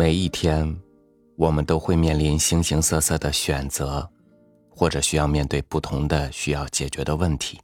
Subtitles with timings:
[0.00, 0.80] 每一天，
[1.34, 4.08] 我们都会面临形形色色的选择，
[4.70, 7.58] 或者需要面对不同的需要解决的问题。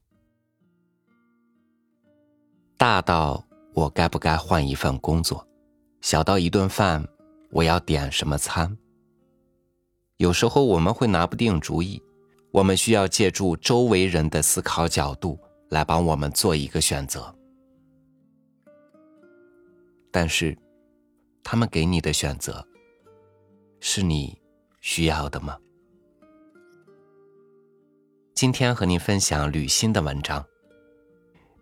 [2.76, 3.40] 大到
[3.72, 5.46] 我该不该换一份工作，
[6.00, 7.06] 小到一顿饭
[7.52, 8.76] 我要点什么餐。
[10.16, 12.02] 有时候我们会拿不定主意，
[12.50, 15.38] 我们需要借助周围人的思考角度
[15.68, 17.32] 来帮我们做一个选择。
[20.10, 20.58] 但是，
[21.44, 22.66] 他们给你的选择，
[23.78, 24.40] 是你
[24.80, 25.58] 需要的吗？
[28.34, 30.44] 今天和您分享吕欣的文章，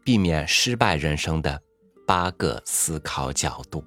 [0.05, 1.61] 避免失败人生的
[2.07, 3.85] 八个思考角度。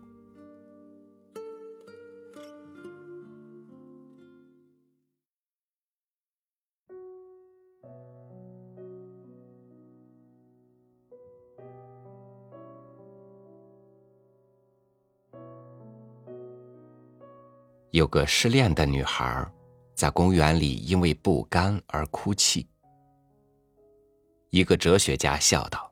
[17.96, 19.50] 有个失恋的女孩，
[19.96, 22.68] 在公园里因为不甘而哭泣。
[24.50, 25.90] 一个哲学家笑道：“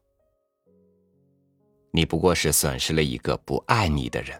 [1.91, 4.37] 你不过是损失了一个不爱你的人，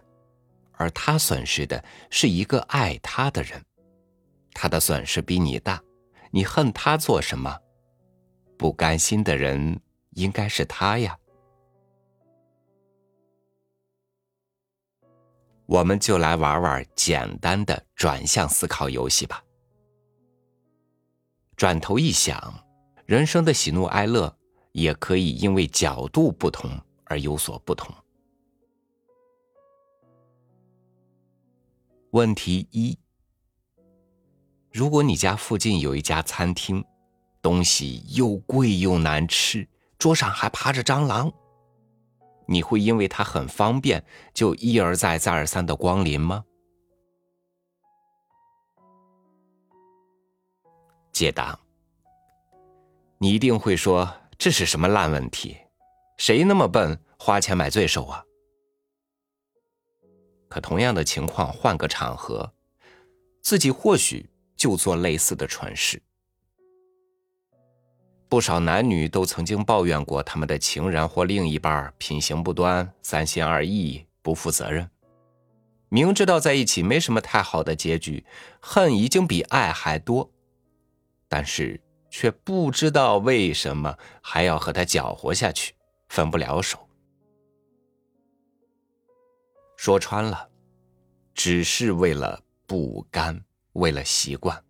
[0.72, 3.58] 而他损失的是一个爱他的人。
[4.52, 5.82] 他的损失比你大，
[6.30, 7.58] 你恨他做什么？
[8.58, 11.16] 不甘心的人应该是他呀。”
[15.66, 19.42] 我们就来玩玩简单的转向思考游戏吧。
[21.56, 22.52] 转头一想，
[23.06, 24.36] 人生的喜怒哀乐
[24.72, 26.70] 也可以因为角度不同
[27.04, 27.94] 而有所不同。
[32.10, 32.98] 问题一：
[34.70, 36.84] 如果你家附近有一家餐厅，
[37.40, 39.68] 东西又贵又难吃，
[39.98, 41.32] 桌上还趴着蟑螂。
[42.46, 46.44] 你会因为它很方便就一而再再而三的光临吗？
[51.12, 51.58] 解答：
[53.18, 55.56] 你一定会说这是什么烂问题？
[56.18, 58.24] 谁那么笨花钱买罪受啊？
[60.48, 62.52] 可同样的情况换个场合，
[63.40, 66.02] 自己或许就做类似的蠢事。
[68.34, 74.90] 不少男女都曾经抱怨过他们的情人或另一半品行不端、三心二意、不负责任。
[75.88, 78.26] 明知道在一起没什么太好的结局，
[78.58, 80.28] 恨已经比爱还多，
[81.28, 81.80] 但是
[82.10, 85.72] 却不知道为什么还要和他搅和下去，
[86.08, 86.88] 分不了手。
[89.76, 90.48] 说穿了，
[91.34, 93.40] 只是为了不甘，
[93.74, 94.60] 为了习惯。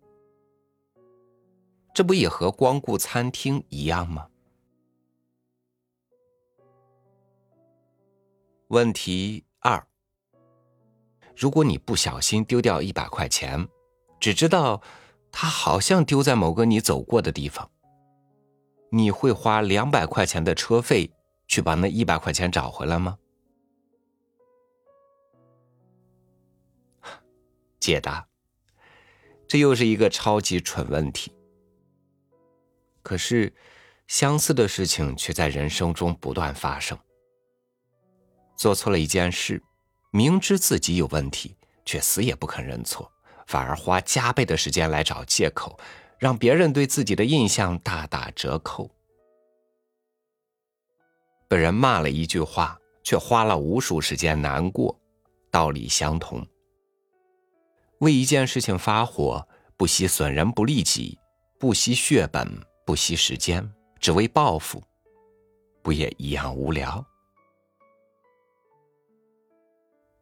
[1.95, 4.27] 这不也和光顾餐厅一样吗？
[8.67, 9.87] 问题二：
[11.37, 13.69] 如果你不小心丢掉一百块钱，
[14.19, 14.81] 只知道
[15.31, 17.71] 它好像丢在某个你走过的地方，
[18.89, 21.09] 你会花两百块钱的车费
[21.47, 23.17] 去把那一百块钱找回来吗？
[27.79, 28.27] 解答：
[29.47, 31.31] 这又是一个超级蠢问题。
[33.05, 33.53] 可是，
[34.07, 36.97] 相似的事情却在人生中不断发生。
[38.57, 39.61] 做错了一件事，
[40.09, 41.55] 明知自己有问题，
[41.85, 43.11] 却死也不肯认错，
[43.45, 45.79] 反而花加倍的时间来找借口，
[46.17, 48.89] 让别人对自己的印象大打折扣。
[51.47, 54.99] 被人骂了一句话，却花了无数时间难过，
[55.51, 56.43] 道理相同。
[57.99, 61.19] 为一件事情发火，不惜损人不利己，
[61.59, 62.49] 不惜血本。
[62.85, 63.67] 不惜时间，
[63.99, 64.81] 只为报复，
[65.81, 67.03] 不也一样无聊？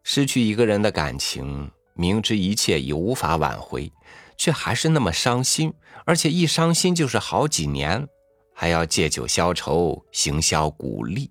[0.03, 3.91] 失去一个人的感情，明知一切已无法挽回，
[4.37, 5.73] 却还是那么伤心，
[6.05, 8.07] 而且一伤心就是好几年，
[8.53, 11.29] 还要借酒消愁，行销鼓励。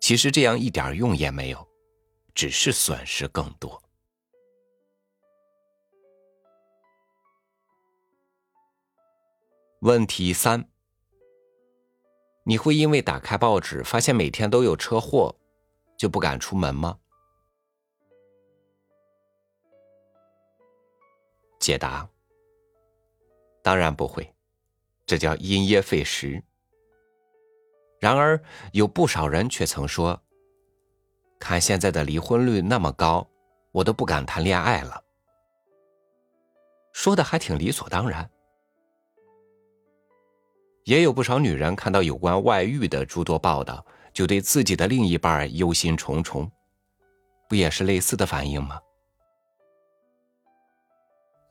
[0.00, 1.68] 其实这样一点用也没有，
[2.34, 3.82] 只是损失更多。
[9.80, 10.68] 问题三：
[12.42, 15.32] 你会因为打开报纸发现每天都有车祸，
[15.96, 16.98] 就不敢出门吗？
[21.60, 22.08] 解答：
[23.62, 24.34] 当然不会，
[25.06, 26.42] 这叫因噎废食。
[28.00, 28.40] 然而，
[28.72, 30.20] 有不少人却曾说
[31.38, 33.28] ：“看现在的离婚率那么高，
[33.70, 35.04] 我都不敢谈恋爱了。”
[36.92, 38.28] 说的还挺理所当然。
[40.88, 46.50] 也有不少女人看到有关外遇的诸多报道，就对自己的另一半忧心忡忡，
[47.46, 48.80] 不也是类似的反应吗？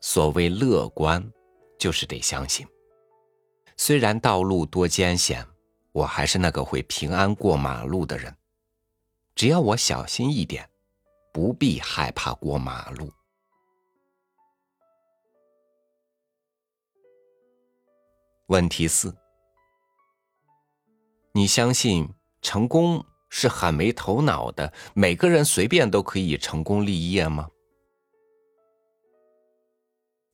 [0.00, 1.24] 所谓乐观，
[1.78, 2.66] 就是得相信。
[3.76, 5.46] 虽然道路多艰险，
[5.92, 8.36] 我还是那个会平安过马路的人。
[9.36, 10.68] 只要我小心一点，
[11.32, 13.08] 不必害怕过马路。
[18.48, 19.16] 问题四：
[21.38, 22.12] 你相信
[22.42, 27.48] 成功是很没头脑的，每个人随便都可以成功立业吗？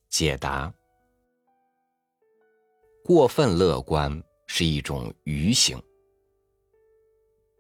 [0.09, 0.73] 解答：
[3.05, 5.79] 过分乐观是一种愚行。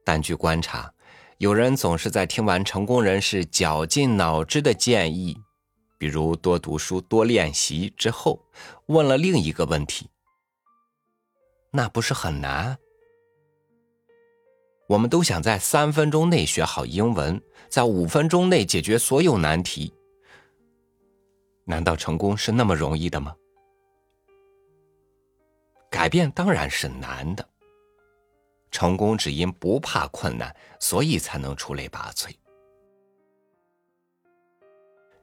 [0.06, 0.91] 但据观察，
[1.37, 5.38] 有人总是在听完成功人士绞尽脑汁的建议，
[5.99, 8.43] 比如多读书、多练习之后，
[8.87, 10.08] 问了另一个问题
[11.70, 12.79] ：“那不是很难？”
[14.87, 19.93] 我们都想在三分钟内学好英文，在五分钟内解决所有难题。
[21.65, 23.35] 难道成功是那么容易的吗？
[25.91, 27.49] 改变当然是难的。
[28.71, 32.35] 成功只因不怕困难，所以才能出类拔萃。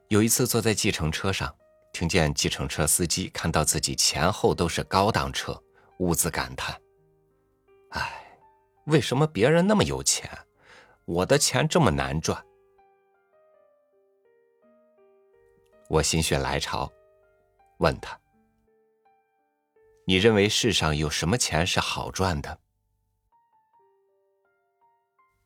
[0.08, 1.54] 有一次坐在计程车上，
[1.92, 5.62] 听见计程车司机看到自己前后都是高档车，
[5.98, 6.74] 兀自感叹
[7.92, 8.21] ：“哎，
[8.84, 10.30] 为什么别人那么有钱，
[11.04, 12.44] 我的钱这么难赚？”
[15.88, 16.90] 我心血来潮，
[17.78, 18.18] 问他
[20.06, 22.58] ：“你认为世上有什么钱是好赚的？”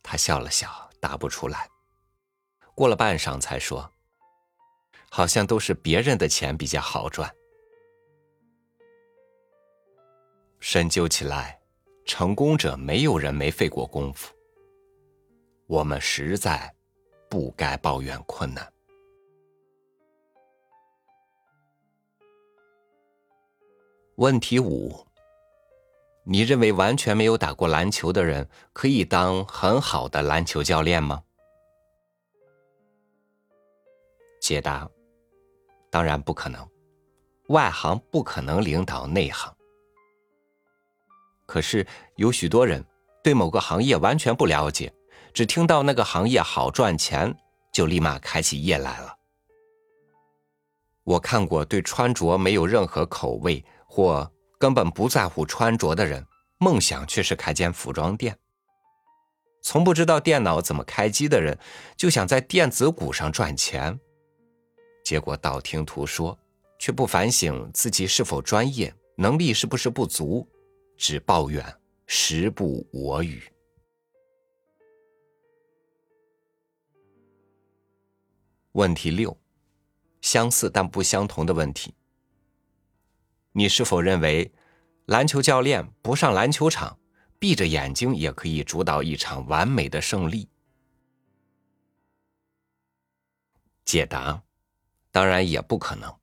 [0.03, 1.69] 他笑了笑，答不出来。
[2.77, 3.93] 过了半晌，才说
[5.11, 7.35] ：“好像都是别人的钱比较好赚。”
[10.61, 11.56] 深究起来，
[12.07, 14.33] 成功者没有人没费过功夫。
[15.67, 16.73] 我们实在
[17.29, 18.73] 不该抱怨困难。
[24.15, 25.05] 问题五：
[26.23, 31.25] 你认为完全没有打过篮球的人可以当很好的篮球教练吗？
[34.41, 34.89] 解答：
[35.91, 36.67] 当然不可能，
[37.49, 39.56] 外行不可能领导内行。
[41.57, 41.87] 可是
[42.17, 42.85] 有许多人
[43.25, 44.93] 对某个行业完全不了解，
[45.33, 47.35] 只听到那个行业好赚钱，
[47.73, 49.17] 就立马开起业来了。
[51.03, 53.65] 我看过对穿着没有任何口味。
[53.87, 56.27] 或根本不在乎穿着的人，
[56.59, 58.37] 梦想却是开间服装店。
[59.63, 61.59] 从不知道电脑怎么开机的人，
[61.97, 63.99] 就想在电子股上赚钱，
[65.03, 66.39] 结果道听途说，
[66.79, 70.47] 却不反省自己是否专业，能力是不是不足，
[70.97, 71.65] 只抱怨
[72.07, 73.43] 时不我与。
[78.73, 79.37] 问题六，
[80.21, 81.95] 相似但不相同的问题。
[83.53, 84.53] 你是否认为，
[85.07, 86.99] 篮球教练不上篮球场，
[87.39, 90.49] 闭着眼睛也可以主导一场完美的胜利？
[93.85, 94.43] 解答：
[95.11, 96.15] 当然也不可能。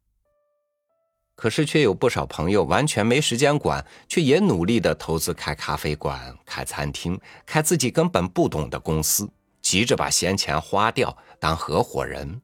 [1.43, 9.29] 可是却有不少朋友完全没时间管，却也努力的投资开咖啡馆、开餐厅、开自己根本不懂的公司，
[9.61, 12.41] 急着把闲钱花掉当合伙人，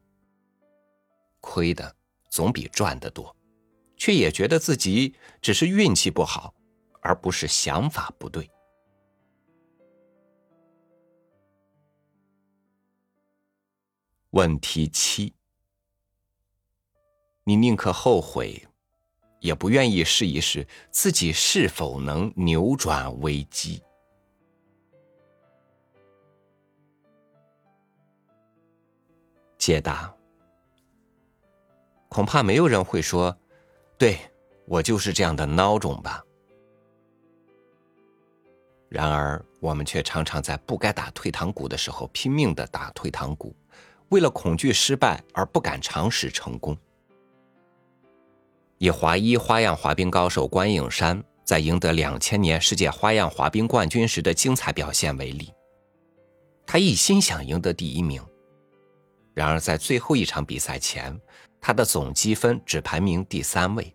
[1.40, 1.96] 亏的
[2.30, 3.34] 总比赚的多。
[3.96, 6.54] 却也觉得自己只是运气不好，
[7.00, 8.52] 而不是想法不对。
[14.32, 15.34] 问题七：
[17.46, 18.68] 你宁可后悔，
[19.40, 23.82] 也不愿意试一试自己是否能扭转危机？
[29.58, 30.14] 解答：
[32.08, 33.38] 恐怕没有人会说。
[33.98, 34.18] 对，
[34.66, 36.24] 我就是这样的孬种吧。
[38.88, 43.54] 然而，我们却常常在不该打退堂鼓的时候拼命的打退堂鼓，
[44.08, 46.76] 为了恐惧失败而不敢尝试成功。
[48.80, 55.54] 以华一花样滑冰高手关颖珊在赢得两千年世界花样滑冰冠军时的精彩表现为例，
[56.66, 58.26] 他一心想赢得第一名，
[59.34, 61.18] 然而在最后一场比赛前。
[61.62, 63.94] 他的总积分只排名第三位，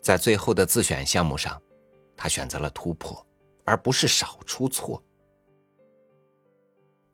[0.00, 1.60] 在最后的自选项目上，
[2.16, 3.26] 他选择了突破，
[3.66, 5.04] 而不是少出错。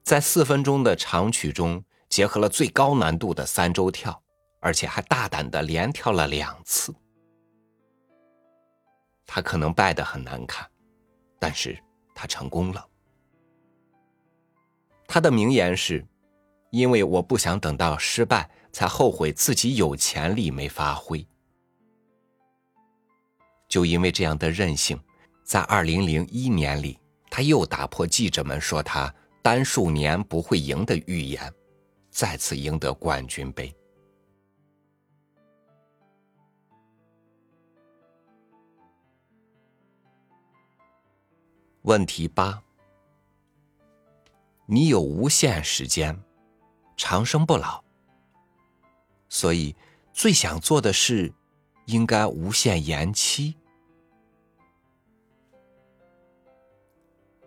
[0.04, 4.21] 在四分钟的长曲中，结合了最高难度的三周跳，
[4.62, 6.94] 而且还大胆的连跳了两次。
[9.26, 10.66] 他可能败得很难看，
[11.38, 11.78] 但是
[12.14, 12.88] 他成功了。
[15.06, 16.02] 他的名言是。
[16.72, 21.22] 因为我不想等到失败才后悔自己有潜力没发挥。
[23.68, 24.98] 就因为这样的任性，
[25.44, 26.98] 在二零零一年里，
[27.30, 31.52] 他又打破记者们说他单数年不会赢的预言，
[32.10, 33.70] 再次赢得冠军杯。
[41.82, 42.62] 问题八：
[44.66, 46.16] 你有无限时间，
[46.96, 47.82] 长生不老，
[49.28, 49.74] 所以
[50.12, 51.32] 最想做的事
[51.86, 53.56] 应该无限延期。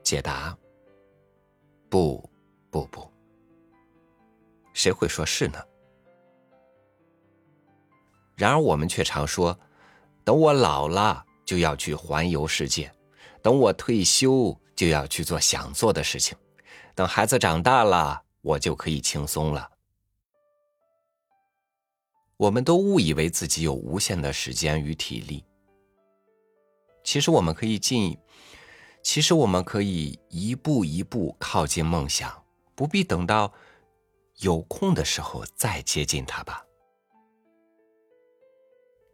[0.03, 0.57] 解答：
[1.87, 2.29] 不，
[2.69, 3.09] 不，不，
[4.73, 5.63] 谁会说是呢？
[8.35, 9.57] 然而我们却常说，
[10.25, 12.93] 等我老了就要去环游世界。
[13.45, 16.35] 等我退休，就要去做想做的事情；
[16.95, 19.69] 等孩子长大了，我就可以轻松了。
[22.37, 25.45] 我们都误以为自己有无限的时间与体力，
[27.03, 28.17] 其实我们可以进，
[29.03, 33.53] 其实我们可以一步一步靠近梦想，不必等到
[34.37, 36.65] 有空的时候再接近它吧。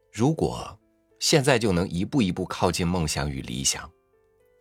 [0.10, 0.80] 如果
[1.20, 3.92] 现在就能一步一步靠近梦想与理想。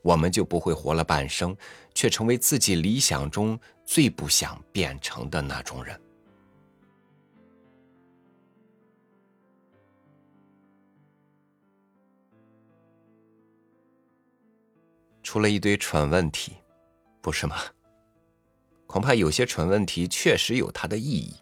[0.03, 1.57] 我们就不会活了半生，
[1.95, 6.01] 却成为自己理想中最不想变成的那种人。
[15.23, 16.55] 出了一堆蠢问题，
[17.21, 17.57] 不是吗？
[18.87, 21.37] 恐怕有些蠢问题确实有它的意义。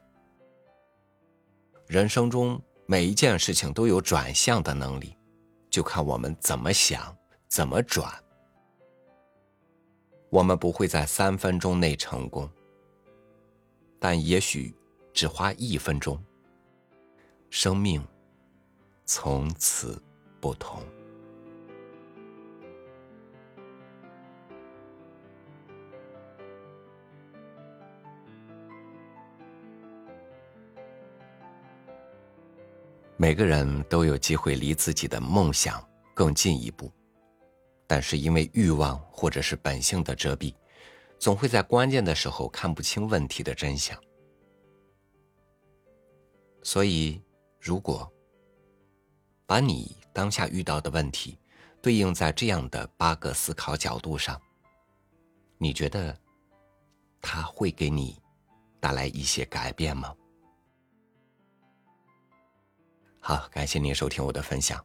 [1.86, 5.16] 人生中每一件事情都有转向的能力，
[5.70, 7.16] 就看我们怎么想，
[7.48, 8.12] 怎么转。
[10.30, 12.48] 我们不会在三分钟内成功，
[13.98, 14.74] 但也许
[15.12, 16.22] 只花一分钟，
[17.48, 18.06] 生命
[19.06, 20.00] 从此
[20.38, 20.82] 不同。
[33.16, 35.82] 每个人都有机会离自己的梦想
[36.14, 36.92] 更进一步。
[37.88, 40.54] 但是因为欲望或者是本性的遮蔽，
[41.18, 43.98] 总会在关键的时候看不清问题的真相。
[46.62, 47.20] 所以，
[47.58, 48.08] 如果
[49.46, 51.38] 把你当下遇到的问题
[51.80, 54.38] 对应在这样的八个思考角度上，
[55.56, 56.14] 你觉得
[57.22, 58.20] 它会给你
[58.78, 60.14] 带来一些改变吗？
[63.20, 64.84] 好，感谢您收听我的分享。